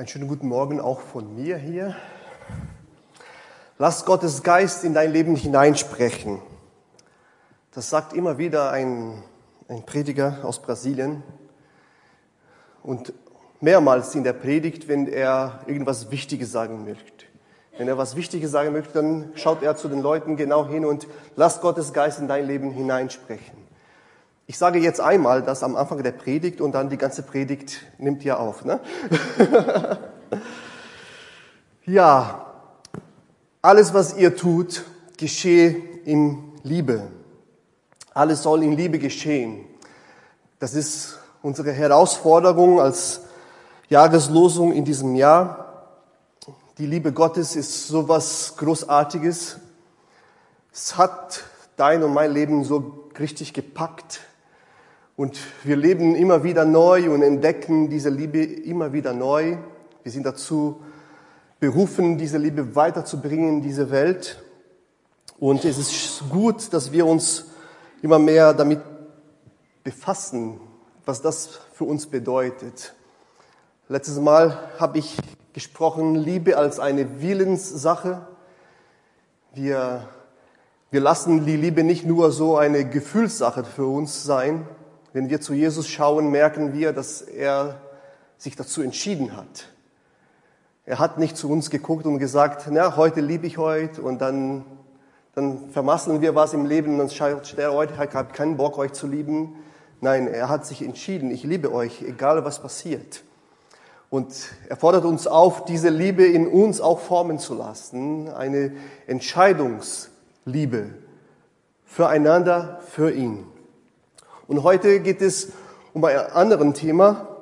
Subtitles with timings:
[0.00, 1.94] Einen schönen guten Morgen auch von mir hier.
[3.76, 6.40] Lass Gottes Geist in dein Leben hineinsprechen.
[7.72, 9.22] Das sagt immer wieder ein,
[9.68, 11.22] ein Prediger aus Brasilien.
[12.82, 13.12] Und
[13.60, 17.26] mehrmals in der Predigt, wenn er irgendwas Wichtiges sagen möchte.
[17.76, 21.08] Wenn er was Wichtiges sagen möchte, dann schaut er zu den Leuten genau hin und
[21.36, 23.69] lass Gottes Geist in dein Leben hineinsprechen.
[24.50, 28.24] Ich sage jetzt einmal das am Anfang der Predigt und dann die ganze Predigt nimmt
[28.24, 28.64] ihr auf.
[28.64, 28.80] Ne?
[31.86, 32.46] ja,
[33.62, 34.84] alles, was ihr tut,
[35.16, 37.06] geschehe in Liebe.
[38.12, 39.66] Alles soll in Liebe geschehen.
[40.58, 43.20] Das ist unsere Herausforderung als
[43.88, 45.84] Jahreslosung in diesem Jahr.
[46.76, 49.58] Die Liebe Gottes ist so was Großartiges.
[50.72, 51.44] Es hat
[51.76, 54.22] dein und mein Leben so richtig gepackt.
[55.20, 59.58] Und wir leben immer wieder neu und entdecken diese Liebe immer wieder neu.
[60.02, 60.80] Wir sind dazu
[61.58, 64.42] berufen, diese Liebe weiterzubringen in diese Welt.
[65.38, 67.44] Und es ist gut, dass wir uns
[68.00, 68.80] immer mehr damit
[69.84, 70.58] befassen,
[71.04, 72.94] was das für uns bedeutet.
[73.90, 75.18] Letztes Mal habe ich
[75.52, 78.26] gesprochen, Liebe als eine Willenssache.
[79.52, 80.08] Wir,
[80.90, 84.66] wir lassen die Liebe nicht nur so eine Gefühlssache für uns sein,
[85.12, 87.80] wenn wir zu Jesus schauen, merken wir, dass er
[88.38, 89.68] sich dazu entschieden hat.
[90.86, 94.64] Er hat nicht zu uns geguckt und gesagt, na, heute liebe ich heute und dann,
[95.34, 98.78] dann vermasseln wir was im Leben und dann schaut der heute, ich habe keinen Bock,
[98.78, 99.56] euch zu lieben.
[100.00, 103.22] Nein, er hat sich entschieden, ich liebe euch, egal was passiert.
[104.08, 104.34] Und
[104.68, 108.72] er fordert uns auf, diese Liebe in uns auch formen zu lassen, eine
[109.06, 110.94] Entscheidungsliebe
[111.84, 113.49] füreinander, für ihn.
[114.50, 115.52] Und heute geht es
[115.94, 117.36] um ein anderes Thema.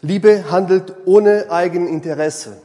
[0.00, 2.56] Liebe handelt ohne Eigeninteresse.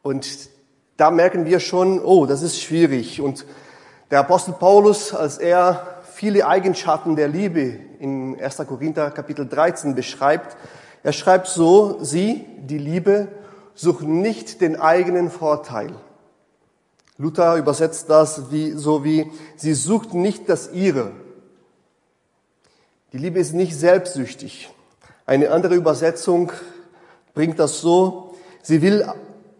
[0.00, 0.48] Und
[0.96, 3.20] da merken wir schon, oh, das ist schwierig.
[3.20, 3.44] Und
[4.10, 8.56] der Apostel Paulus, als er viele Eigenschaften der Liebe in 1.
[8.66, 10.56] Korinther Kapitel 13 beschreibt,
[11.02, 13.28] er schreibt so, sie, die Liebe,
[13.74, 15.96] suchen nicht den eigenen Vorteil.
[17.18, 21.25] Luther übersetzt das wie, so wie, sie sucht nicht das ihre.
[23.16, 24.68] Die Liebe ist nicht selbstsüchtig.
[25.24, 26.52] Eine andere Übersetzung
[27.32, 29.10] bringt das so, sie will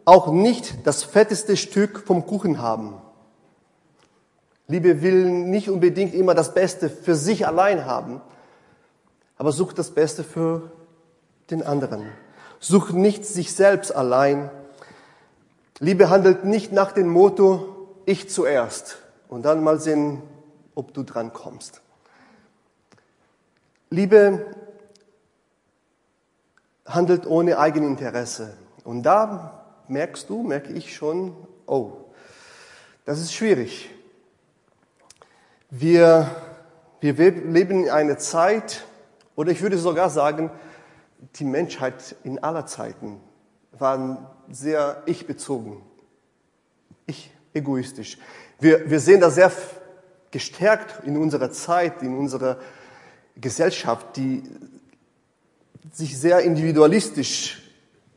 [0.05, 3.01] auch nicht das fetteste Stück vom Kuchen haben.
[4.69, 8.21] Liebe will nicht unbedingt immer das Beste für sich allein haben,
[9.39, 10.71] aber sucht das Beste für
[11.51, 12.05] den anderen.
[12.61, 14.51] Sucht nicht sich selbst allein.
[15.79, 18.99] Liebe handelt nicht nach dem Motto, ich zuerst
[19.31, 20.21] und dann mal sehen,
[20.75, 21.81] ob du dran kommst.
[23.97, 24.45] Liebe
[26.85, 28.53] handelt ohne Eigeninteresse.
[28.85, 31.35] Und da merkst du, merke ich schon,
[31.65, 31.93] oh,
[33.07, 33.89] das ist schwierig.
[35.71, 36.31] Wir,
[37.01, 38.85] wir leben in einer Zeit,
[39.35, 40.51] oder ich würde sogar sagen,
[41.37, 43.19] die Menschheit in aller Zeiten
[43.73, 45.81] war sehr ich-bezogen,
[47.07, 48.19] ich-egoistisch.
[48.61, 49.51] Wir, wir sehen das sehr
[50.33, 52.59] gestärkt in unserer Zeit, in unserer
[53.37, 54.43] Gesellschaft, die
[55.93, 57.63] sich sehr individualistisch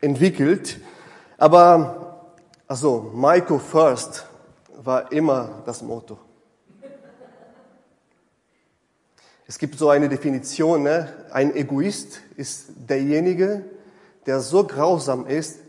[0.02, 0.80] entwickelt.
[1.38, 2.34] Aber,
[2.68, 4.26] also, Maiko first
[4.84, 6.18] war immer das Motto.
[9.48, 11.12] Es gibt so eine Definition, ne?
[11.32, 13.66] ein Egoist ist derjenige,
[14.26, 15.60] der so grausam ist,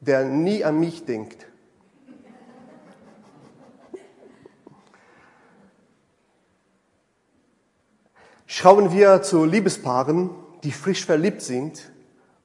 [0.00, 1.47] der nie an mich denkt.
[8.50, 10.30] Schauen wir zu Liebespaaren,
[10.62, 11.92] die frisch verliebt sind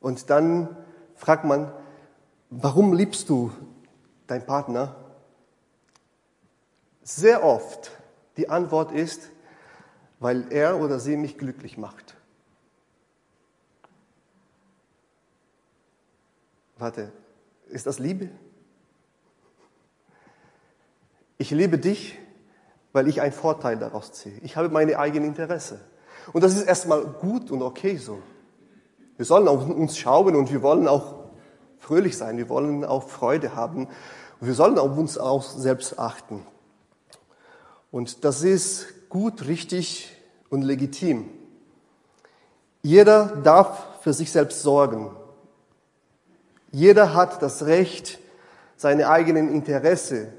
[0.01, 0.75] und dann
[1.15, 1.71] fragt man,
[2.49, 3.53] warum liebst du
[4.27, 4.97] deinen Partner?
[7.03, 7.91] Sehr oft
[8.35, 9.29] die Antwort ist,
[10.19, 12.17] weil er oder sie mich glücklich macht.
[16.77, 17.13] Warte,
[17.69, 18.29] ist das Liebe?
[21.37, 22.19] Ich liebe dich,
[22.91, 24.37] weil ich einen Vorteil daraus ziehe.
[24.41, 25.79] Ich habe meine eigenen Interesse.
[26.31, 28.19] Und das ist erstmal gut und okay so.
[29.17, 31.15] Wir sollen auf uns schauen und wir wollen auch
[31.79, 33.87] fröhlich sein, wir wollen auch Freude haben
[34.39, 36.45] und wir sollen auf uns auch selbst achten.
[37.91, 40.11] Und das ist gut, richtig
[40.49, 41.29] und legitim.
[42.81, 45.11] Jeder darf für sich selbst sorgen.
[46.71, 48.19] Jeder hat das Recht,
[48.75, 50.33] seine eigenen Interesse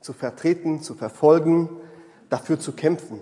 [0.00, 1.68] zu vertreten, zu verfolgen,
[2.30, 3.20] dafür zu kämpfen.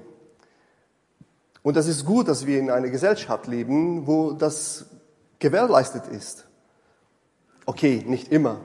[1.67, 4.85] Und das ist gut, dass wir in einer Gesellschaft leben, wo das
[5.41, 6.47] gewährleistet ist.
[7.65, 8.61] Okay, nicht immer,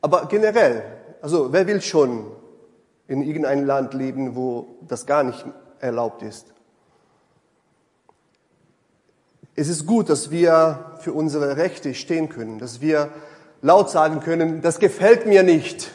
[0.00, 0.82] aber generell.
[1.22, 2.26] Also wer will schon
[3.06, 5.46] in irgendeinem Land leben, wo das gar nicht
[5.78, 6.46] erlaubt ist?
[9.54, 13.10] Es ist gut, dass wir für unsere Rechte stehen können, dass wir
[13.62, 15.92] laut sagen können, das gefällt mir nicht.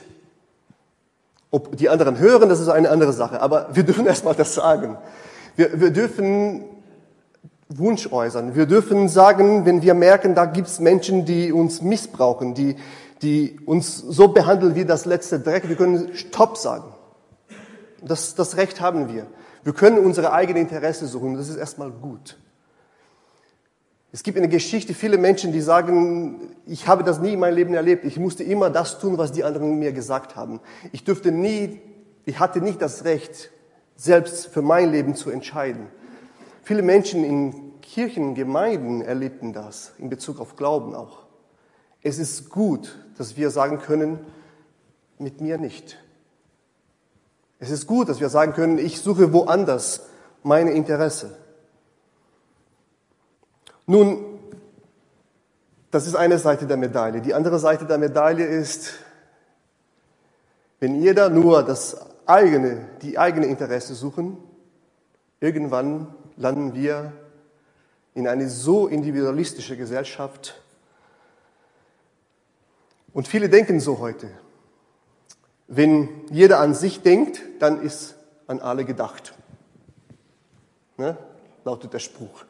[1.51, 4.97] Ob die anderen hören, das ist eine andere Sache, aber wir dürfen erstmal das sagen.
[5.59, 6.63] Wir, wir dürfen
[7.67, 8.55] Wunsch äußern.
[8.55, 12.77] Wir dürfen sagen, wenn wir merken, da gibt es Menschen, die uns missbrauchen, die,
[13.21, 16.93] die uns so behandeln wie das letzte Dreck, wir können Stopp sagen.
[18.01, 19.27] Das, das Recht haben wir.
[19.65, 21.35] Wir können unsere eigenen Interesse suchen.
[21.35, 22.37] Das ist erstmal gut.
[24.13, 27.55] Es gibt in der Geschichte viele Menschen, die sagen, ich habe das nie in meinem
[27.55, 28.05] Leben erlebt.
[28.05, 30.61] Ich musste immer das tun, was die anderen mir gesagt haben.
[30.93, 31.81] Ich dürfte nie,
[32.23, 33.51] ich hatte nicht das Recht,
[33.99, 35.87] selbst für mein Leben zu entscheiden.
[36.63, 41.23] Viele Menschen in Kirchen, Gemeinden erlebten das, in Bezug auf Glauben auch.
[42.01, 44.25] Es ist gut, dass wir sagen können,
[45.17, 45.97] mit mir nicht.
[47.59, 50.03] Es ist gut, dass wir sagen können, ich suche woanders
[50.43, 51.35] meine Interesse.
[53.85, 54.39] Nun,
[55.91, 57.19] das ist eine Seite der Medaille.
[57.19, 58.93] Die andere Seite der Medaille ist,
[60.79, 61.97] wenn jeder nur das
[62.29, 64.37] eigene, die eigene Interesse suchen,
[65.39, 67.11] irgendwann landen wir
[68.13, 70.61] in eine so individualistische Gesellschaft.
[73.13, 74.29] Und viele denken so heute.
[75.67, 78.15] Wenn jeder an sich denkt, dann ist
[78.47, 79.33] an alle gedacht.
[80.97, 81.17] Ne?
[81.63, 82.45] Lautet der Spruch.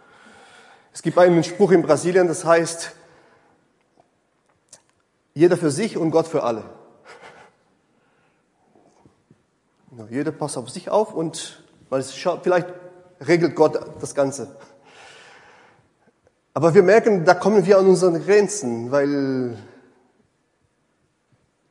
[0.94, 2.92] Es gibt einen Spruch in Brasilien, das heißt,
[5.34, 6.79] jeder für sich und Gott für alle.
[10.10, 12.68] Jeder passt auf sich auf und vielleicht
[13.28, 14.56] regelt Gott das Ganze.
[16.54, 19.58] Aber wir merken, da kommen wir an unsere Grenzen, weil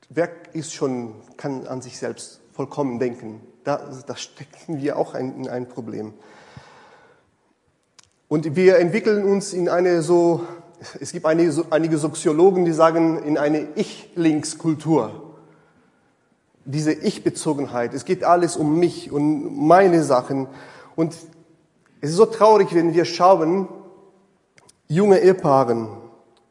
[0.08, 3.40] wer ist schon, kann an sich selbst vollkommen denken.
[3.64, 6.14] Da, da stecken wir auch ein, in ein Problem.
[8.28, 10.46] Und wir entwickeln uns in eine so,
[11.00, 15.27] es gibt einige, einige Soziologen, die sagen, in eine Ich-Links-Kultur.
[16.70, 17.94] Diese Ich-Bezogenheit.
[17.94, 20.48] Es geht alles um mich und meine Sachen.
[20.96, 21.14] Und
[22.02, 23.68] es ist so traurig, wenn wir schauen,
[24.86, 25.88] junge Ehepaaren,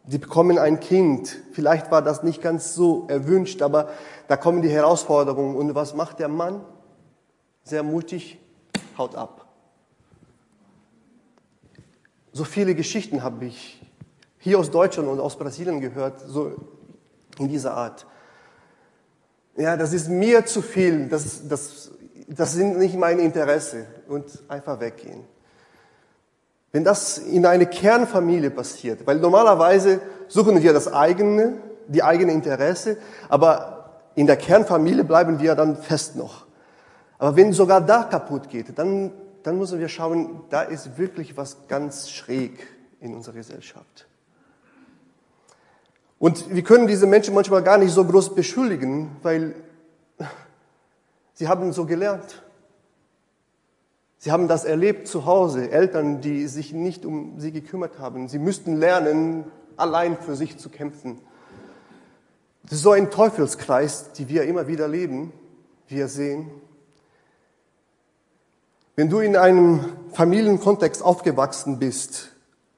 [0.05, 1.37] die bekommen ein Kind.
[1.51, 3.89] Vielleicht war das nicht ganz so erwünscht, aber
[4.27, 5.55] da kommen die Herausforderungen.
[5.55, 6.61] Und was macht der Mann?
[7.63, 8.39] Sehr mutig,
[8.97, 9.45] haut ab.
[12.31, 13.81] So viele Geschichten habe ich
[14.39, 16.53] hier aus Deutschland und aus Brasilien gehört, so
[17.37, 18.07] in dieser Art.
[19.57, 21.91] Ja, das ist mir zu viel, das, das,
[22.27, 25.23] das sind nicht meine Interesse und einfach weggehen.
[26.71, 31.53] Wenn das in eine Kernfamilie passiert, weil normalerweise suchen wir das eigene,
[31.87, 32.97] die eigene Interesse,
[33.29, 36.45] aber in der Kernfamilie bleiben wir dann fest noch.
[37.17, 39.11] Aber wenn sogar da kaputt geht, dann
[39.47, 42.67] dann müssen wir schauen, da ist wirklich was ganz schräg
[42.99, 44.05] in unserer Gesellschaft.
[46.19, 49.55] Und wir können diese Menschen manchmal gar nicht so groß beschuldigen, weil
[51.33, 52.43] sie haben so gelernt.
[54.17, 58.27] Sie haben das erlebt zu Hause, Eltern, die sich nicht um sie gekümmert haben.
[58.27, 59.45] Sie müssten lernen,
[59.77, 61.19] allein für sich zu kämpfen.
[62.63, 65.31] Das ist so ein Teufelskreis, die wir immer wieder leben,
[65.87, 66.49] wir sehen.
[68.95, 72.31] Wenn du in einem Familienkontext aufgewachsen bist,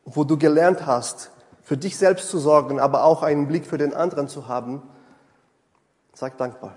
[0.03, 1.31] wo du gelernt hast,
[1.69, 4.81] für dich selbst zu sorgen, aber auch einen Blick für den anderen zu haben,
[6.13, 6.75] sag dankbar.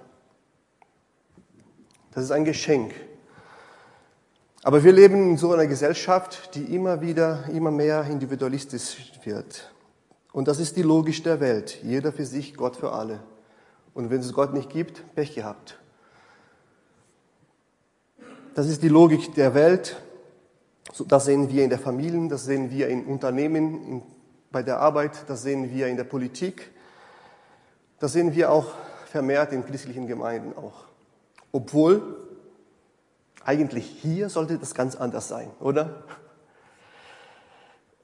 [2.11, 2.93] Das ist ein Geschenk.
[4.63, 9.73] Aber wir leben in so einer Gesellschaft, die immer wieder, immer mehr individualistisch wird.
[10.31, 11.83] Und das ist die Logik der Welt.
[11.83, 13.21] Jeder für sich, Gott für alle.
[13.95, 15.81] Und wenn es Gott nicht gibt, Pech gehabt.
[18.55, 19.97] Das ist die Logik der Welt.
[21.09, 24.03] Das sehen wir in der Familie, das sehen wir in Unternehmen, in,
[24.53, 26.71] bei der Arbeit, das sehen wir in der Politik.
[27.99, 28.73] Das sehen wir auch
[29.11, 30.85] vermehrt in christlichen Gemeinden auch.
[31.51, 32.17] Obwohl
[33.45, 36.05] eigentlich hier sollte das ganz anders sein, oder?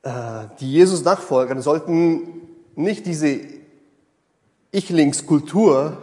[0.03, 3.41] Äh, die Jesus-Nachfolger sollten nicht diese
[4.71, 5.99] Ich-Links-Kultur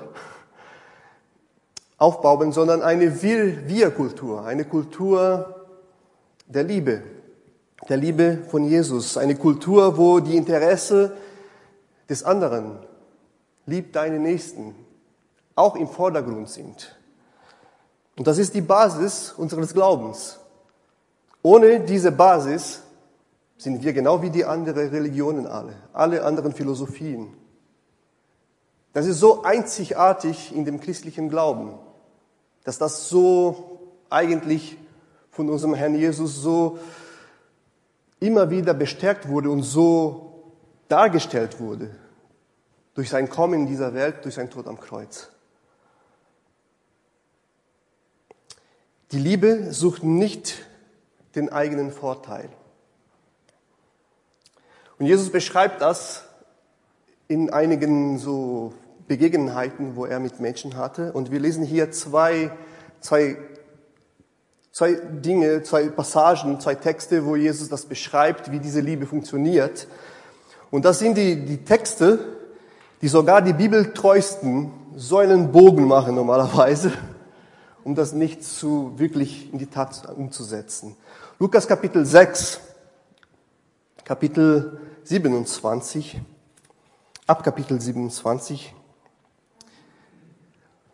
[1.97, 5.67] aufbauen, sondern eine Wir-Kultur, eine Kultur
[6.47, 7.03] der Liebe,
[7.89, 11.15] der Liebe von Jesus, eine Kultur, wo die Interesse
[12.09, 12.79] des anderen,
[13.65, 14.75] lieb deine Nächsten,
[15.55, 16.95] auch im Vordergrund sind.
[18.17, 20.39] Und das ist die Basis unseres Glaubens.
[21.41, 22.81] Ohne diese Basis
[23.57, 27.33] sind wir genau wie die anderen Religionen alle, alle anderen Philosophien.
[28.93, 31.73] Das ist so einzigartig in dem christlichen Glauben,
[32.63, 34.77] dass das so eigentlich
[35.29, 36.79] von unserem Herrn Jesus so
[38.25, 40.53] immer wieder bestärkt wurde und so
[40.87, 41.91] dargestellt wurde
[42.93, 45.29] durch sein Kommen in dieser Welt, durch sein Tod am Kreuz.
[49.11, 50.65] Die Liebe sucht nicht
[51.35, 52.49] den eigenen Vorteil.
[54.97, 56.23] Und Jesus beschreibt das
[57.27, 58.73] in einigen so
[59.07, 61.11] Begebenheiten, wo er mit Menschen hatte.
[61.13, 62.51] Und wir lesen hier zwei,
[63.01, 63.37] zwei,
[64.75, 69.87] zwei Dinge, zwei Passagen, zwei Texte, wo Jesus das beschreibt, wie diese Liebe funktioniert.
[70.69, 72.19] Und das sind die, die Texte,
[73.01, 76.91] die sogar die Bibeltreuesten so einen Bogen machen normalerweise,
[77.85, 80.97] um das nicht zu wirklich in die Tat umzusetzen.
[81.39, 82.59] Lukas Kapitel 6,
[84.03, 86.19] Kapitel 27,
[87.27, 88.75] ab Kapitel 27,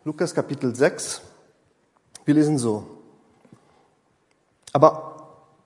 [0.04, 1.20] Lukas Kapitel 6,
[2.24, 3.01] wir lesen so.
[4.72, 5.16] Aber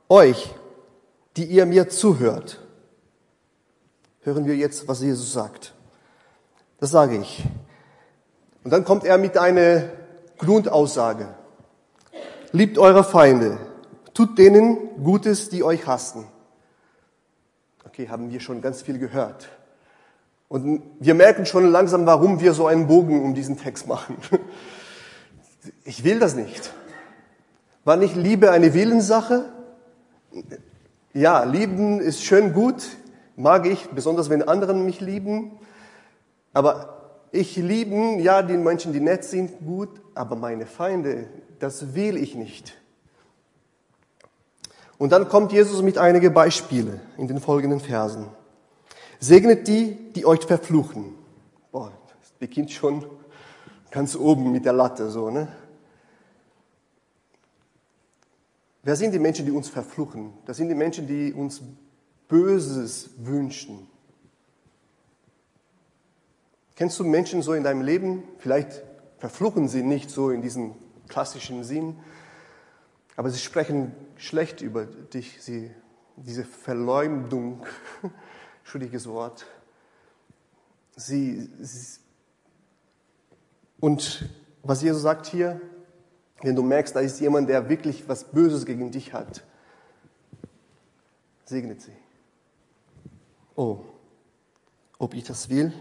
[0.09, 0.55] euch,
[1.37, 2.61] die ihr mir zuhört,
[4.23, 5.75] hören wir jetzt, was Jesus sagt.
[6.81, 7.45] Das sage ich.
[8.65, 9.85] Und dann kommt er mit einer
[10.39, 11.29] Grundaussage.
[12.53, 13.59] Liebt eure Feinde,
[14.15, 16.27] tut denen Gutes, die euch hassen
[17.97, 19.49] Okay, haben wir schon ganz viel gehört.
[20.49, 24.19] Und wir merken schon langsam, warum wir so einen Bogen um diesen Text machen.
[25.85, 26.73] Ich will das nicht.
[27.87, 29.45] War nicht Liebe eine Willenssache?
[31.15, 32.85] Ja, lieben ist schön gut,
[33.37, 35.53] mag ich, besonders wenn anderen mich lieben.
[36.53, 41.29] Aber ich lieben, ja, die Menschen, die nett sind, gut, aber meine Feinde,
[41.61, 42.77] das will ich nicht.
[44.99, 48.27] Und dann kommt Jesus mit einigen Beispielen in den folgenden Versen.
[49.21, 51.15] Segnet die, die euch verfluchen.
[51.71, 53.07] Boah, das beginnt schon
[53.93, 55.47] ganz oben mit der Latte, so, ne?
[58.87, 60.33] Wer sind die Menschen, die uns verfluchen?
[60.45, 61.61] Das sind die Menschen, die uns
[62.29, 63.89] Böses wünschen.
[66.77, 68.23] Kennst du Menschen so in deinem Leben?
[68.39, 68.85] Vielleicht
[69.19, 70.77] verfluchen sie nicht so in diesem
[71.09, 71.99] klassischen Sinn,
[73.17, 75.73] aber sie sprechen schlecht über dich, sie,
[76.15, 77.67] diese Verleumdung,
[78.63, 79.47] schuldiges Wort.
[80.95, 81.99] Sie, sie,
[83.81, 84.31] und
[84.63, 85.61] was Jesus sagt hier,
[86.43, 89.43] wenn du merkst, da ist jemand, der wirklich was Böses gegen dich hat,
[91.45, 91.93] segnet sie.
[93.55, 93.79] Oh,
[94.99, 95.73] ob ich das will?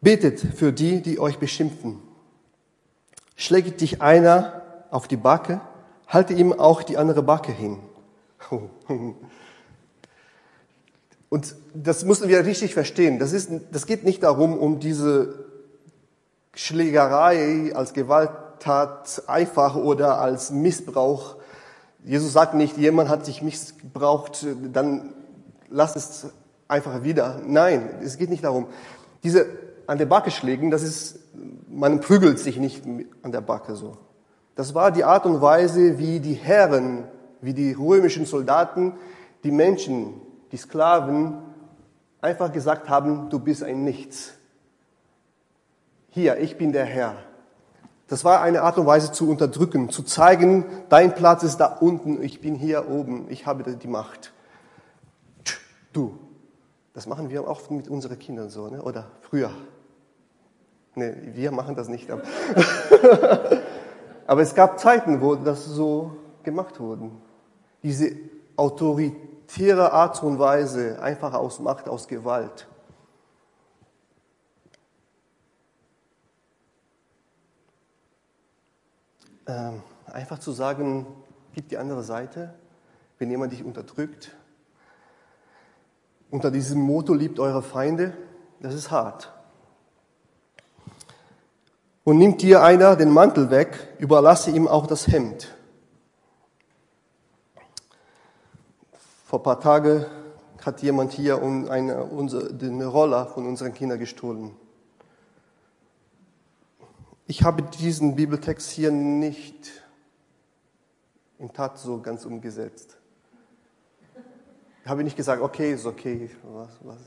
[0.00, 2.00] Betet für die, die euch beschimpfen.
[3.36, 5.60] Schlägt dich einer auf die Backe,
[6.06, 7.78] halte ihm auch die andere Backe hin.
[11.28, 13.18] Und das müssen wir richtig verstehen.
[13.18, 15.49] Das, ist, das geht nicht darum, um diese
[16.54, 21.36] Schlägerei als Gewalttat einfach oder als Missbrauch.
[22.04, 25.14] Jesus sagt nicht, jemand hat sich missbraucht, dann
[25.68, 26.26] lass es
[26.66, 27.40] einfach wieder.
[27.46, 28.66] Nein, es geht nicht darum.
[29.22, 29.46] Diese
[29.86, 31.18] an der Backe schlägen, das ist,
[31.68, 32.84] man prügelt sich nicht
[33.22, 33.96] an der Backe so.
[34.54, 37.04] Das war die Art und Weise, wie die Herren,
[37.40, 38.94] wie die römischen Soldaten
[39.42, 40.20] die Menschen,
[40.52, 41.38] die Sklaven,
[42.20, 44.34] einfach gesagt haben, du bist ein Nichts.
[46.10, 47.14] Hier, ich bin der Herr.
[48.08, 52.20] Das war eine Art und Weise zu unterdrücken, zu zeigen, dein Platz ist da unten,
[52.20, 54.32] ich bin hier oben, ich habe die Macht.
[55.92, 56.18] Du.
[56.92, 58.82] Das machen wir oft mit unseren Kindern so, ne?
[58.82, 59.52] oder früher.
[60.96, 62.10] Ne, wir machen das nicht.
[62.10, 62.22] Aber
[64.42, 67.12] es gab Zeiten, wo das so gemacht wurde.
[67.84, 68.10] Diese
[68.56, 72.66] autoritäre Art und Weise, einfach aus Macht, aus Gewalt.
[79.50, 81.06] Ähm, einfach zu sagen,
[81.54, 82.54] gib die andere Seite,
[83.18, 84.36] wenn jemand dich unterdrückt.
[86.30, 88.16] Unter diesem Motto liebt eure Feinde,
[88.60, 89.32] das ist hart.
[92.04, 95.52] Und nimmt dir einer den Mantel weg, überlasse ihm auch das Hemd.
[99.26, 100.06] Vor ein paar Tagen
[100.64, 104.54] hat jemand hier eine, unsere, den Roller von unseren Kindern gestohlen.
[107.30, 109.70] Ich habe diesen Bibeltext hier nicht
[111.38, 112.96] in Tat so ganz umgesetzt.
[114.82, 116.98] Ich habe nicht gesagt, okay, ist okay, was, was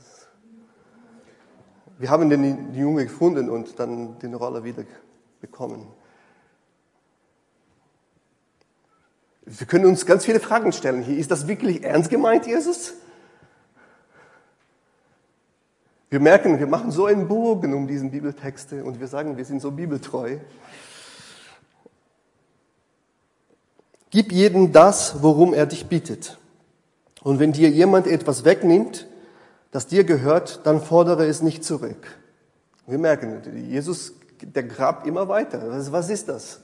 [1.98, 4.84] wir haben den Junge gefunden und dann den Roller wieder
[5.42, 5.86] bekommen.
[9.42, 11.18] Wir können uns ganz viele Fragen stellen hier.
[11.18, 12.94] Ist das wirklich ernst gemeint, Jesus?
[16.14, 19.60] Wir merken, wir machen so einen Bogen um diesen Bibeltexte und wir sagen, wir sind
[19.60, 20.36] so bibeltreu.
[24.10, 26.38] Gib jedem das, worum er dich bittet.
[27.24, 29.08] Und wenn dir jemand etwas wegnimmt,
[29.72, 32.16] das dir gehört, dann fordere es nicht zurück.
[32.86, 35.62] Wir merken, Jesus, der grabt immer weiter.
[35.90, 36.60] Was ist das?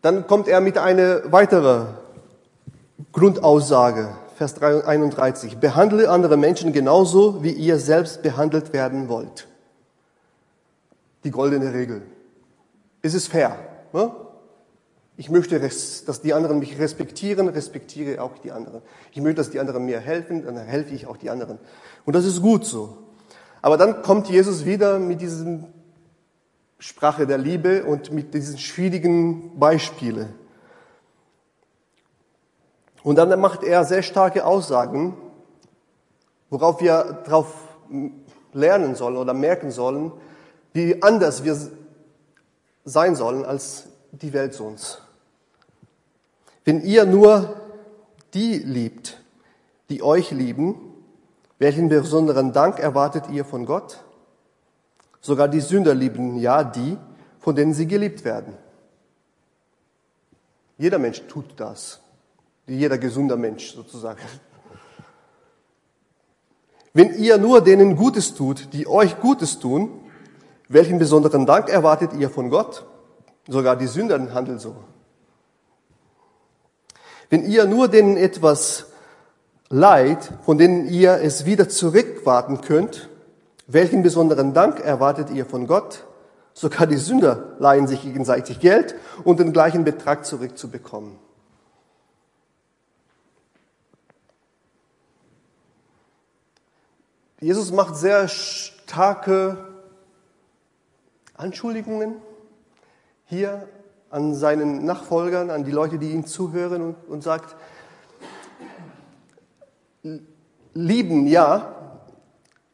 [0.00, 1.88] Dann kommt er mit einer weiteren
[3.12, 5.58] Grundaussage, Vers 31.
[5.58, 9.46] Behandle andere Menschen genauso, wie ihr selbst behandelt werden wollt.
[11.24, 12.00] Die goldene Regel.
[13.02, 13.58] Es ist fair.
[13.92, 14.10] Ne?
[15.18, 18.80] Ich möchte, dass die anderen mich respektieren, respektiere auch die anderen.
[19.12, 21.58] Ich möchte, dass die anderen mir helfen, dann helfe ich auch die anderen.
[22.06, 22.96] Und das ist gut so.
[23.60, 25.66] Aber dann kommt Jesus wieder mit diesem
[26.78, 30.39] Sprache der Liebe und mit diesen schwierigen Beispielen.
[33.02, 35.16] Und dann macht er sehr starke Aussagen,
[36.50, 37.54] worauf wir darauf
[38.52, 40.12] lernen sollen oder merken sollen,
[40.72, 41.56] wie anders wir
[42.84, 45.02] sein sollen als die Welt sonst.
[46.64, 47.56] Wenn ihr nur
[48.34, 49.20] die liebt,
[49.88, 50.76] die euch lieben,
[51.58, 54.02] welchen besonderen Dank erwartet ihr von Gott?
[55.20, 56.96] Sogar die Sünder lieben ja die,
[57.38, 58.56] von denen sie geliebt werden.
[60.78, 62.00] Jeder Mensch tut das.
[62.76, 64.20] Jeder gesunder Mensch sozusagen.
[66.92, 69.90] Wenn ihr nur denen Gutes tut, die euch Gutes tun,
[70.68, 72.86] welchen besonderen Dank erwartet ihr von Gott?
[73.48, 74.76] Sogar die Sünder handeln so.
[77.28, 78.86] Wenn ihr nur denen etwas
[79.68, 83.08] leid, von denen ihr es wieder zurückwarten könnt,
[83.66, 86.04] welchen besonderen Dank erwartet ihr von Gott?
[86.54, 91.18] Sogar die Sünder leihen sich gegenseitig Geld, um den gleichen Betrag zurückzubekommen.
[97.40, 99.56] Jesus macht sehr starke
[101.34, 102.16] Anschuldigungen
[103.24, 103.66] hier
[104.10, 107.56] an seinen Nachfolgern, an die Leute, die ihm zuhören und, und sagt,
[110.74, 112.00] lieben ja,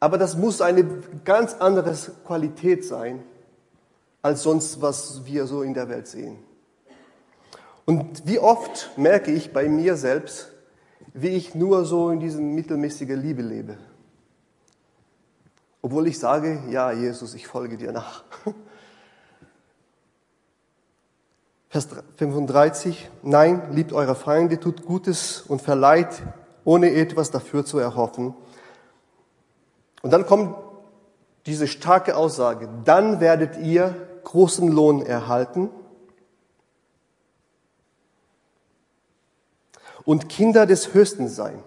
[0.01, 0.85] aber das muss eine
[1.25, 3.23] ganz andere Qualität sein,
[4.23, 6.39] als sonst, was wir so in der Welt sehen.
[7.85, 10.53] Und wie oft merke ich bei mir selbst,
[11.15, 13.79] wie ich nur so in diesem mittelmäßigen Liebe lebe.
[15.83, 18.25] Obwohl ich sage, ja, Jesus, ich folge dir nach.
[21.69, 26.23] Vers 35, nein, liebt eure Feinde, tut Gutes und verleiht,
[26.65, 28.35] ohne etwas dafür zu erhoffen.
[30.03, 30.57] Und dann kommt
[31.47, 35.71] diese starke Aussage, dann werdet ihr großen Lohn erhalten
[40.05, 41.63] und Kinder des Höchsten sein.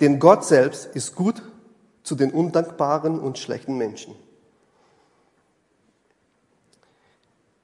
[0.00, 1.42] Denn Gott selbst ist gut
[2.08, 4.14] zu den undankbaren und schlechten Menschen.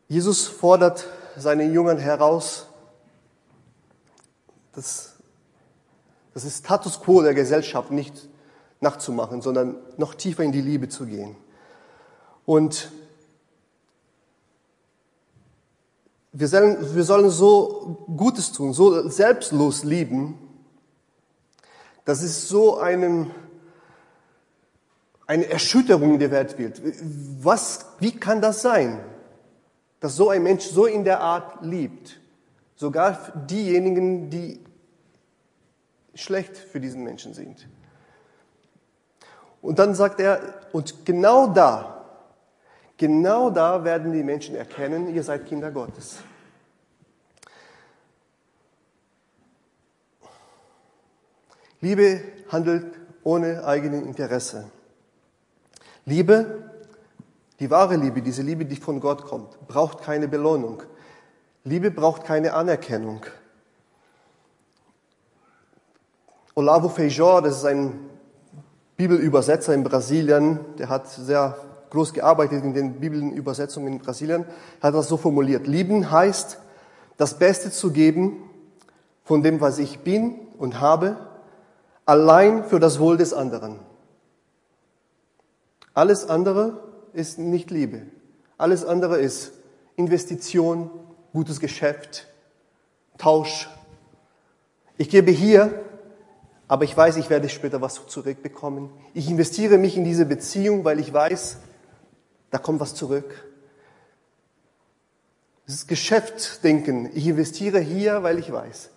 [0.07, 2.67] Jesus fordert seine Jüngern heraus,
[4.75, 5.15] das,
[6.35, 8.29] das ist Status quo der Gesellschaft nicht
[8.81, 11.37] nachzumachen, sondern noch tiefer in die Liebe zu gehen.
[12.45, 12.91] Und
[16.33, 20.39] wir sollen, wir sollen so Gutes tun, so selbstlos lieben,
[22.05, 23.31] dass es so einem
[25.27, 26.81] eine Erschütterung in der Welt wird.
[27.41, 29.01] Was, wie kann das sein,
[30.01, 32.21] dass so ein Mensch so in der Art liebt?
[32.77, 34.61] Sogar diejenigen, die
[36.15, 37.69] schlecht für diesen Menschen sind.
[39.63, 42.05] Und dann sagt er, und genau da,
[42.97, 46.19] genau da werden die Menschen erkennen, ihr seid Kinder Gottes.
[51.81, 54.71] Liebe handelt ohne eigenen Interesse.
[56.07, 56.71] Liebe,
[57.61, 60.83] die wahre Liebe, diese Liebe, die von Gott kommt, braucht keine Belohnung.
[61.65, 63.25] Liebe braucht keine Anerkennung.
[66.55, 67.99] Olavo Feijó, das ist ein
[68.97, 71.57] Bibelübersetzer in Brasilien, der hat sehr
[71.91, 74.45] groß gearbeitet in den Bibelübersetzungen in Brasilien,
[74.81, 75.67] hat das so formuliert.
[75.67, 76.59] Lieben heißt,
[77.17, 78.51] das Beste zu geben
[79.25, 81.17] von dem, was ich bin und habe,
[82.05, 83.79] allein für das Wohl des anderen.
[85.95, 88.03] Alles andere ist nicht Liebe.
[88.59, 89.53] Alles andere ist
[89.97, 90.91] Investition,
[91.33, 92.27] gutes Geschäft,
[93.17, 93.69] Tausch.
[94.99, 95.85] Ich gebe hier,
[96.67, 98.91] aber ich weiß, ich werde später was zurückbekommen.
[99.13, 101.59] Ich investiere mich in diese Beziehung, weil ich weiß,
[102.51, 103.45] da kommt was zurück.
[105.67, 107.11] Das Geschäftsdenken.
[107.15, 108.91] Ich investiere hier, weil ich weiß.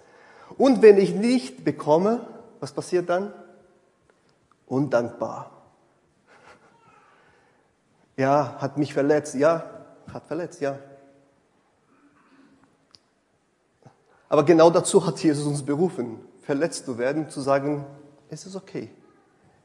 [0.58, 2.28] Und wenn ich nicht bekomme,
[2.60, 3.32] was passiert dann?
[4.66, 5.57] Undankbar.
[8.18, 9.36] Ja, hat mich verletzt.
[9.36, 10.78] Ja, hat verletzt, ja.
[14.28, 17.86] Aber genau dazu hat Jesus uns berufen, verletzt zu werden, zu sagen,
[18.30, 18.90] es ist okay.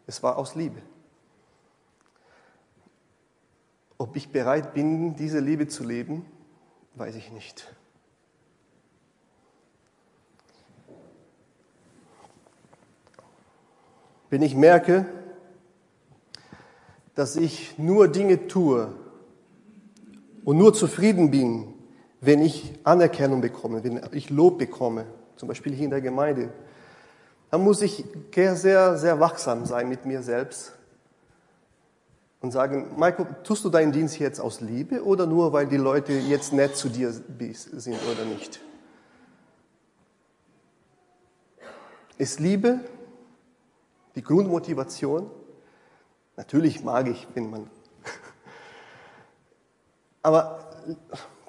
[0.06, 0.80] Es war aus Liebe.
[3.98, 6.26] Ob ich bereit bin, diese Liebe zu leben,
[6.94, 7.74] weiß ich nicht.
[14.28, 15.06] Wenn ich merke,
[17.14, 18.92] dass ich nur Dinge tue
[20.44, 21.74] und nur zufrieden bin,
[22.20, 26.50] wenn ich Anerkennung bekomme, wenn ich Lob bekomme, zum Beispiel hier in der Gemeinde,
[27.50, 30.72] dann muss ich sehr, sehr wachsam sein mit mir selbst
[32.40, 36.12] und sagen, Michael, tust du deinen Dienst jetzt aus Liebe oder nur, weil die Leute
[36.12, 38.60] jetzt nett zu dir sind oder nicht?
[42.18, 42.80] Ist Liebe
[44.14, 45.30] die Grundmotivation?
[46.42, 47.70] Natürlich mag ich, wenn man.
[50.24, 50.58] Aber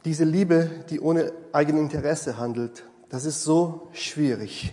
[0.06, 4.72] diese Liebe, die ohne Eigeninteresse handelt, das ist so schwierig.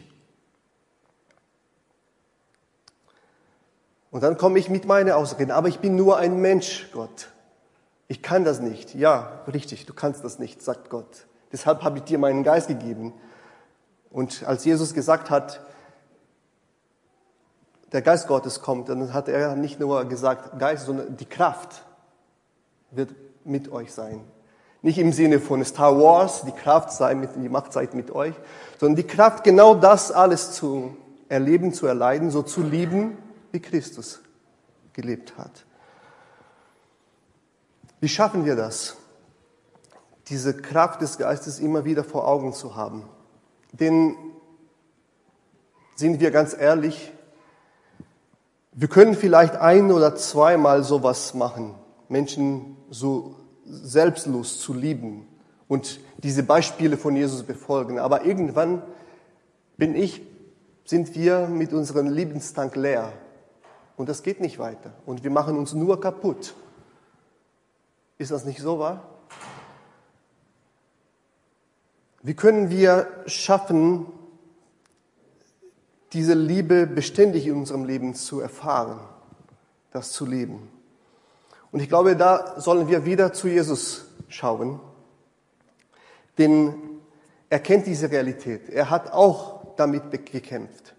[4.11, 7.31] Und dann komme ich mit meinen Ausreden, aber ich bin nur ein Mensch, Gott.
[8.07, 8.95] Ich kann das nicht.
[8.95, 11.27] Ja, richtig, du kannst das nicht, sagt Gott.
[11.51, 13.15] Deshalb habe ich dir meinen Geist gegeben.
[14.11, 15.61] Und als Jesus gesagt hat,
[17.93, 21.85] der Geist Gottes kommt, dann hat er nicht nur gesagt Geist, sondern die Kraft
[22.91, 23.11] wird
[23.45, 24.21] mit euch sein.
[24.83, 28.35] Nicht im Sinne von Star Wars, die Kraft sei mit, die Macht sei mit euch,
[28.79, 30.97] sondern die Kraft, genau das alles zu
[31.29, 33.19] erleben, zu erleiden, so zu lieben,
[33.53, 34.21] wie Christus
[34.93, 35.65] gelebt hat.
[38.01, 38.97] Wie schaffen wir das?
[40.29, 43.05] Diese Kraft des Geistes immer wieder vor Augen zu haben.
[43.73, 44.17] Denn
[45.97, 47.13] sind wir ganz ehrlich,
[48.73, 51.75] wir können vielleicht ein oder zweimal sowas machen,
[52.09, 55.27] Menschen so selbstlos zu lieben
[55.69, 57.99] und diese Beispiele von Jesus befolgen.
[57.99, 58.83] Aber irgendwann
[59.77, 60.23] bin ich,
[60.85, 63.13] sind wir mit unserem Lebenstank leer.
[63.97, 64.93] Und das geht nicht weiter.
[65.07, 66.55] Und wir machen uns nur kaputt.
[68.19, 69.03] Ist das nicht so wahr?
[72.23, 74.07] Wie können wir schaffen,
[76.13, 79.01] diese Liebe beständig in unserem Leben zu erfahren,
[79.93, 80.69] das zu leben?
[81.73, 84.81] Und ich glaube, da sollen wir wieder zu Jesus schauen,
[86.39, 86.75] denn
[87.49, 88.69] er kennt diese Realität.
[88.69, 90.95] Er hat auch damit gekämpft.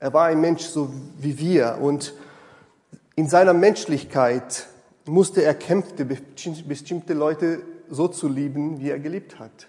[0.00, 2.14] Er war ein Mensch so wie wir und
[3.16, 4.66] in seiner Menschlichkeit
[5.06, 6.08] musste er kämpfen,
[6.66, 9.68] bestimmte Leute so zu lieben, wie er geliebt hat.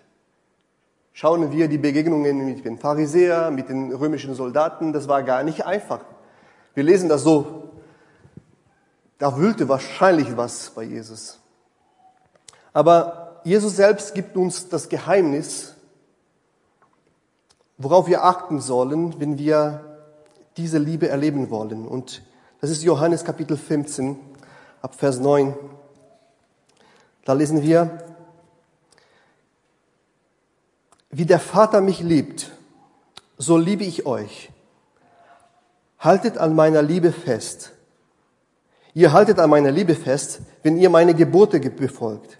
[1.18, 5.66] Schauen wir die Begegnungen mit den Pharisäern, mit den römischen Soldaten, das war gar nicht
[5.66, 6.02] einfach.
[6.74, 7.70] Wir lesen das so,
[9.18, 11.40] da wühlte wahrscheinlich was bei Jesus.
[12.74, 15.76] Aber Jesus selbst gibt uns das Geheimnis,
[17.78, 20.02] worauf wir achten sollen, wenn wir
[20.58, 21.88] diese Liebe erleben wollen.
[21.88, 22.24] Und
[22.60, 24.20] das ist Johannes Kapitel 15
[24.82, 25.56] ab Vers 9.
[27.24, 28.04] Da lesen wir,
[31.18, 32.52] wie der Vater mich liebt,
[33.38, 34.52] so liebe ich euch.
[35.98, 37.72] Haltet an meiner Liebe fest.
[38.94, 42.38] Ihr haltet an meiner Liebe fest, wenn ihr meine Gebote befolgt.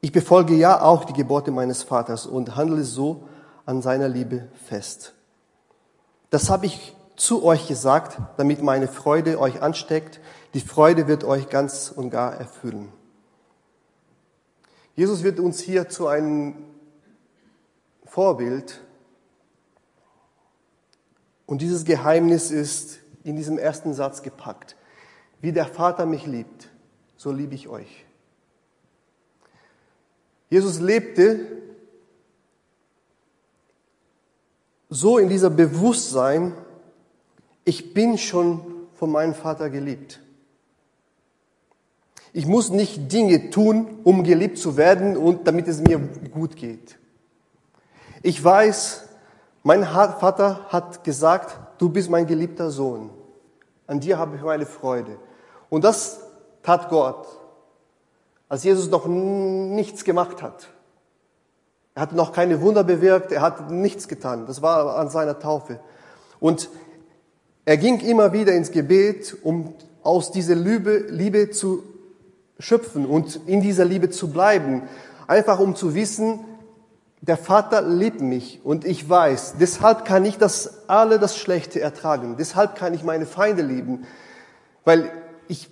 [0.00, 3.28] Ich befolge ja auch die Gebote meines Vaters und handle so
[3.64, 5.14] an seiner Liebe fest.
[6.30, 10.18] Das habe ich zu euch gesagt, damit meine Freude euch ansteckt.
[10.52, 12.92] Die Freude wird euch ganz und gar erfüllen.
[14.96, 16.64] Jesus wird uns hier zu einem
[18.18, 18.80] Vorbild.
[21.46, 24.74] Und dieses Geheimnis ist in diesem ersten Satz gepackt.
[25.40, 26.68] Wie der Vater mich liebt,
[27.16, 28.04] so liebe ich euch.
[30.50, 31.46] Jesus lebte
[34.90, 36.54] so in dieser Bewusstsein,
[37.64, 40.18] ich bin schon von meinem Vater geliebt.
[42.32, 46.00] Ich muss nicht Dinge tun, um geliebt zu werden und damit es mir
[46.32, 46.98] gut geht.
[48.22, 49.04] Ich weiß,
[49.62, 53.10] mein Vater hat gesagt, du bist mein geliebter Sohn.
[53.86, 55.18] An dir habe ich meine Freude.
[55.68, 56.20] Und das
[56.62, 57.26] tat Gott,
[58.48, 60.68] als Jesus noch nichts gemacht hat.
[61.94, 64.46] Er hat noch keine Wunder bewirkt, er hat nichts getan.
[64.46, 65.80] Das war an seiner Taufe.
[66.40, 66.70] Und
[67.64, 71.82] er ging immer wieder ins Gebet, um aus dieser Liebe, Liebe zu
[72.58, 74.82] schöpfen und in dieser Liebe zu bleiben.
[75.26, 76.40] Einfach um zu wissen,
[77.20, 82.36] der Vater liebt mich und ich weiß, deshalb kann ich das alle das Schlechte ertragen.
[82.38, 84.06] Deshalb kann ich meine Feinde lieben,
[84.84, 85.10] weil
[85.48, 85.68] ich,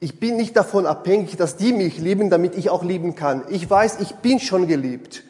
[0.00, 3.44] ich bin nicht davon abhängig, dass die mich lieben, damit ich auch lieben kann.
[3.50, 5.24] Ich weiß, ich bin schon geliebt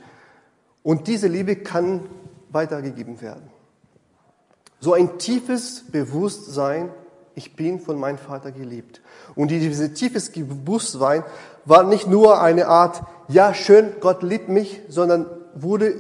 [0.83, 2.02] und diese Liebe kann
[2.50, 3.50] weitergegeben werden.
[4.79, 6.90] So ein tiefes Bewusstsein,
[7.35, 9.00] ich bin von meinem Vater geliebt.
[9.35, 11.24] Und dieses tiefes Bewusstsein
[11.64, 15.26] war nicht nur eine Art, ja schön, Gott liebt mich, sondern
[15.62, 15.95] wurde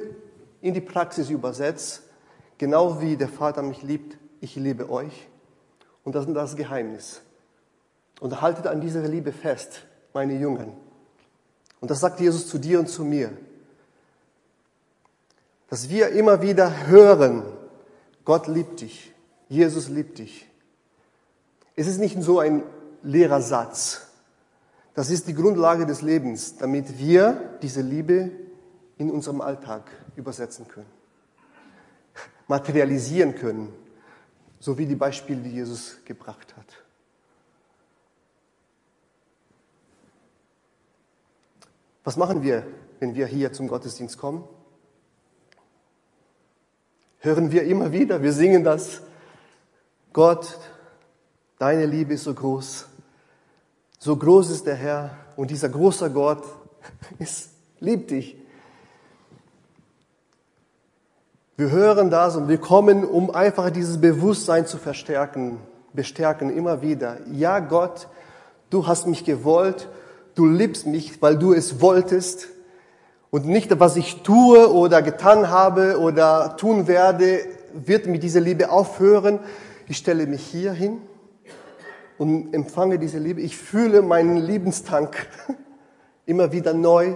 [0.60, 2.02] in die Praxis übersetzt,
[2.58, 5.28] genau wie der Vater mich liebt, ich liebe euch.
[6.04, 7.22] Und das ist das Geheimnis.
[8.20, 10.72] Und haltet an dieser Liebe fest, meine Jungen.
[11.80, 13.32] Und das sagt Jesus zu dir und zu mir.
[15.68, 17.42] Dass wir immer wieder hören,
[18.24, 19.12] Gott liebt dich,
[19.48, 20.48] Jesus liebt dich.
[21.74, 22.62] Es ist nicht so ein
[23.02, 24.02] leerer Satz.
[24.94, 28.30] Das ist die Grundlage des Lebens, damit wir diese Liebe
[28.98, 30.90] in unserem Alltag übersetzen können,
[32.48, 33.72] materialisieren können,
[34.58, 36.84] so wie die Beispiele, die Jesus gebracht hat.
[42.04, 42.66] Was machen wir,
[43.00, 44.44] wenn wir hier zum Gottesdienst kommen?
[47.18, 49.02] Hören wir immer wieder, wir singen das.
[50.12, 50.58] Gott,
[51.58, 52.86] deine Liebe ist so groß.
[53.98, 56.44] So groß ist der Herr und dieser große Gott
[57.18, 58.36] ist, liebt dich.
[61.58, 65.58] Wir hören das und wir kommen, um einfach dieses Bewusstsein zu verstärken,
[65.94, 67.16] bestärken immer wieder.
[67.32, 68.08] Ja, Gott,
[68.68, 69.88] du hast mich gewollt,
[70.34, 72.48] du liebst mich, weil du es wolltest.
[73.30, 77.38] Und nicht, was ich tue oder getan habe oder tun werde,
[77.72, 79.40] wird mit dieser Liebe aufhören.
[79.88, 81.00] Ich stelle mich hier hin
[82.18, 83.40] und empfange diese Liebe.
[83.40, 85.26] Ich fühle meinen Liebenstank
[86.26, 87.14] immer wieder neu.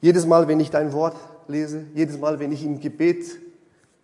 [0.00, 1.14] Jedes Mal, wenn ich dein Wort
[1.48, 3.24] lese, jedes Mal, wenn ich im Gebet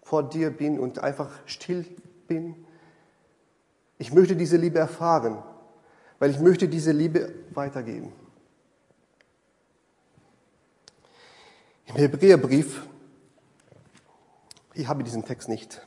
[0.02, 1.84] vor dir bin und einfach still
[2.26, 2.54] bin.
[3.98, 5.42] Ich möchte diese Liebe erfahren,
[6.18, 8.12] weil ich möchte diese Liebe weitergeben.
[11.86, 12.86] Im Hebräerbrief,
[14.74, 15.86] ich habe diesen Text nicht,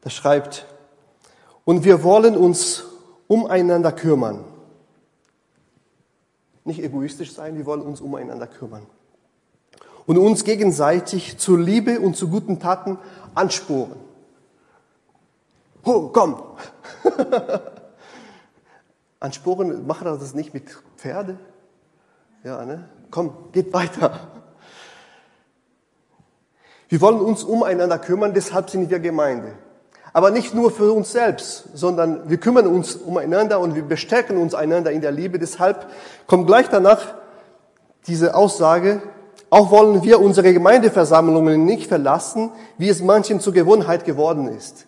[0.00, 0.66] da schreibt,
[1.64, 2.84] und wir wollen uns
[3.28, 4.44] umeinander kümmern
[6.66, 8.86] nicht egoistisch sein, wir wollen uns umeinander kümmern.
[10.06, 12.98] Und uns gegenseitig zur Liebe und zu guten Taten
[13.34, 13.96] ansporen.
[15.84, 16.42] Oh, komm!
[19.20, 20.64] ansporen, macht er das nicht mit
[20.96, 21.38] Pferde?
[22.44, 22.88] Ja, ne?
[23.10, 24.28] Komm, geht weiter.
[26.88, 29.54] Wir wollen uns umeinander kümmern, deshalb sind wir Gemeinde.
[30.16, 34.54] Aber nicht nur für uns selbst, sondern wir kümmern uns umeinander und wir bestärken uns
[34.54, 35.38] einander in der Liebe.
[35.38, 35.88] Deshalb
[36.26, 37.16] kommt gleich danach
[38.06, 39.02] diese Aussage,
[39.50, 44.86] auch wollen wir unsere Gemeindeversammlungen nicht verlassen, wie es manchen zur Gewohnheit geworden ist.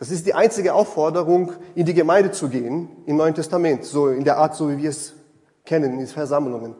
[0.00, 4.24] Das ist die einzige Aufforderung, in die Gemeinde zu gehen im Neuen Testament, so in
[4.24, 5.12] der Art, so wie wir es
[5.64, 6.74] kennen, in Versammlungen.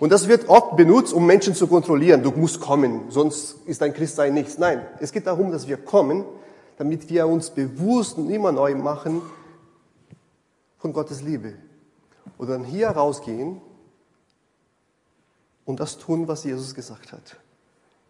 [0.00, 2.22] Und das wird oft benutzt, um Menschen zu kontrollieren.
[2.22, 4.56] Du musst kommen, sonst ist dein Christsein nichts.
[4.56, 6.24] Nein, es geht darum, dass wir kommen,
[6.76, 9.22] damit wir uns bewusst und immer neu machen
[10.78, 11.54] von Gottes Liebe.
[12.36, 13.60] Und dann hier rausgehen
[15.64, 17.36] und das tun, was Jesus gesagt hat.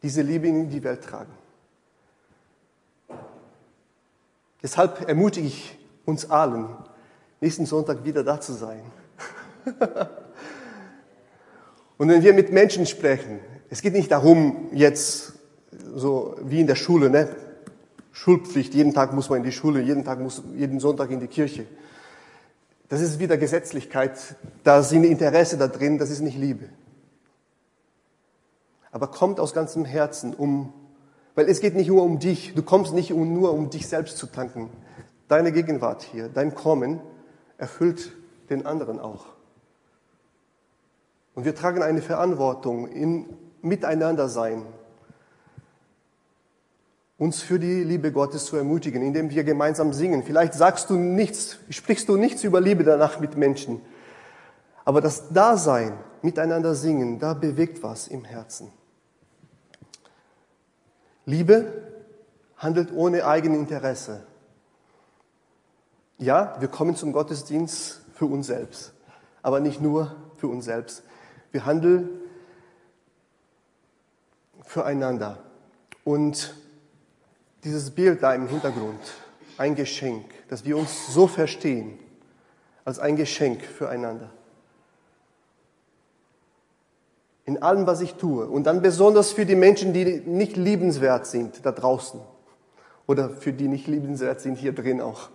[0.02, 1.32] Diese Liebe in die Welt tragen.
[4.62, 6.68] Deshalb ermutige ich uns allen,
[7.40, 8.80] nächsten Sonntag wieder da zu sein.
[11.98, 15.34] und wenn wir mit Menschen sprechen, es geht nicht darum, jetzt
[15.94, 17.28] so wie in der Schule, ne?
[18.14, 21.26] Schulpflicht, jeden Tag muss man in die Schule, jeden Tag muss, jeden Sonntag in die
[21.26, 21.66] Kirche.
[22.88, 26.68] Das ist wieder Gesetzlichkeit, da sind Interesse da drin, das ist nicht Liebe.
[28.92, 30.72] Aber kommt aus ganzem Herzen um,
[31.34, 34.26] weil es geht nicht nur um dich, du kommst nicht nur um dich selbst zu
[34.26, 34.70] tanken.
[35.26, 37.00] Deine Gegenwart hier, dein Kommen
[37.58, 38.12] erfüllt
[38.48, 39.26] den anderen auch.
[41.34, 43.26] Und wir tragen eine Verantwortung in
[43.60, 44.62] Miteinander sein,
[47.16, 50.24] uns für die Liebe Gottes zu ermutigen, indem wir gemeinsam singen.
[50.24, 53.80] Vielleicht sagst du nichts, sprichst du nichts über Liebe danach mit Menschen.
[54.84, 58.72] Aber das Dasein, miteinander singen, da bewegt was im Herzen.
[61.26, 61.72] Liebe
[62.56, 64.26] handelt ohne Eigeninteresse.
[66.18, 68.92] Ja, wir kommen zum Gottesdienst für uns selbst,
[69.42, 71.02] aber nicht nur für uns selbst.
[71.50, 72.08] Wir handeln
[74.64, 75.38] füreinander.
[76.04, 76.54] Und
[77.64, 79.00] dieses Bild da im Hintergrund,
[79.56, 81.98] ein Geschenk, dass wir uns so verstehen,
[82.84, 84.30] als ein Geschenk füreinander.
[87.46, 88.46] In allem, was ich tue.
[88.46, 92.20] Und dann besonders für die Menschen, die nicht liebenswert sind da draußen.
[93.06, 95.28] Oder für die nicht liebenswert sind hier drin auch.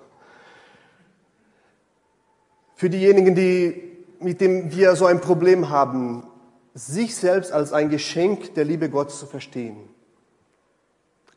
[2.75, 6.25] Für diejenigen, die, mit dem wir so ein Problem haben,
[6.73, 9.77] sich selbst als ein Geschenk der Liebe Gottes zu verstehen.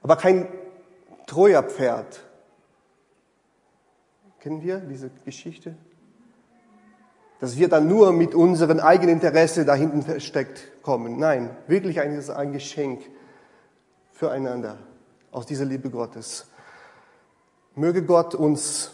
[0.00, 0.48] Aber kein
[1.32, 2.22] Treuerpferd.
[4.38, 5.74] Kennen wir diese Geschichte?
[7.40, 11.18] Dass wir dann nur mit unserem eigenen Interesse da hinten versteckt kommen.
[11.18, 13.00] Nein, wirklich ein, ein Geschenk
[14.12, 14.76] füreinander
[15.30, 16.48] aus dieser Liebe Gottes.
[17.76, 18.92] Möge Gott uns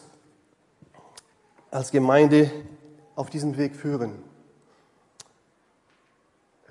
[1.72, 2.52] als Gemeinde
[3.16, 4.22] auf diesen Weg führen.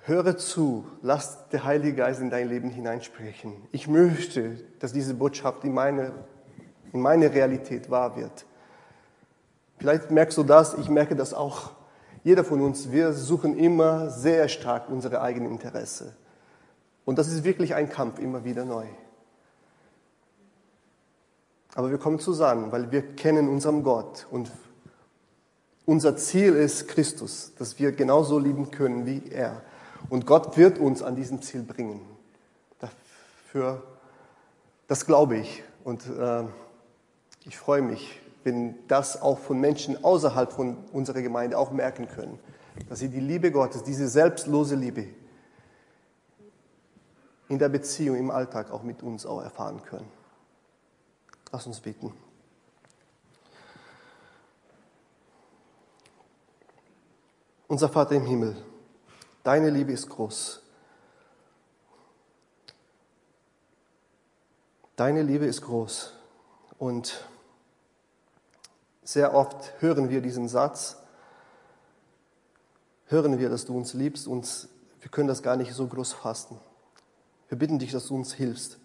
[0.07, 3.53] Höre zu, lass der Heilige Geist in dein Leben hineinsprechen.
[3.73, 6.13] Ich möchte, dass diese Botschaft in meine,
[6.93, 8.45] in meine Realität wahr wird.
[9.79, 11.71] Vielleicht merkst du das, ich merke das auch.
[12.23, 16.15] Jeder von uns, wir suchen immer sehr stark unsere eigenen Interesse.
[17.03, 18.85] Und das ist wirklich ein Kampf, immer wieder neu.
[21.75, 24.51] Aber wir kommen zusammen, weil wir kennen unseren Gott und
[25.85, 29.61] unser Ziel ist Christus, dass wir genauso lieben können wie er.
[30.09, 32.01] Und Gott wird uns an diesem Ziel bringen.
[32.79, 33.83] Dafür,
[34.87, 35.63] das glaube ich.
[35.83, 36.43] Und äh,
[37.45, 42.39] ich freue mich, wenn das auch von Menschen außerhalb von unserer Gemeinde auch merken können,
[42.87, 45.07] dass sie die Liebe Gottes, diese selbstlose Liebe
[47.49, 50.07] in der Beziehung, im Alltag auch mit uns auch erfahren können.
[51.51, 52.13] Lass uns beten.
[57.67, 58.55] Unser Vater im Himmel,
[59.47, 60.61] deine Liebe ist groß.
[64.97, 66.11] Deine Liebe ist groß.
[66.77, 67.25] Und
[69.03, 70.97] sehr oft hören wir diesen Satz,
[73.05, 74.67] hören wir, dass du uns liebst und
[74.99, 76.59] wir können das gar nicht so groß fassen.
[77.47, 78.79] Wir bitten dich, dass du uns hilfst,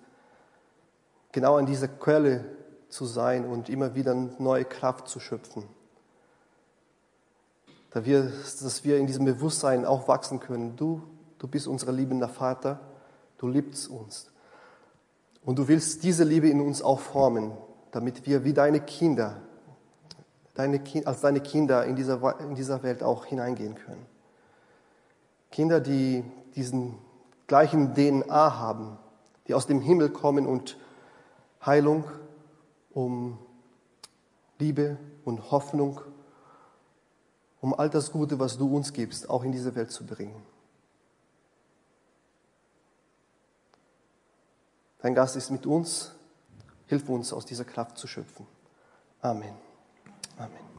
[1.32, 2.44] genau an dieser Quelle
[2.88, 5.68] zu sein und immer wieder neue Kraft zu schöpfen
[7.92, 10.76] dass wir, dass wir in diesem Bewusstsein auch wachsen können.
[10.76, 11.02] Du,
[11.38, 12.80] du bist unser liebender Vater,
[13.38, 14.30] du liebst uns.
[15.44, 17.52] Und du willst diese Liebe in uns auch formen,
[17.90, 19.42] damit wir wie deine Kinder,
[20.54, 24.06] deine, als deine Kinder in dieser, in dieser Welt auch hineingehen können.
[25.50, 26.24] Kinder, die
[26.54, 26.96] diesen
[27.46, 28.98] gleichen DNA haben,
[29.46, 30.78] die aus dem Himmel kommen und
[31.64, 32.04] Heilung,
[32.92, 33.38] um
[34.58, 36.00] Liebe und Hoffnung
[37.62, 40.42] um all das Gute, was du uns gibst, auch in diese Welt zu bringen.
[44.98, 46.12] Dein Gast ist mit uns.
[46.86, 48.46] Hilf uns, aus dieser Kraft zu schöpfen.
[49.22, 49.54] Amen.
[50.36, 50.71] Amen.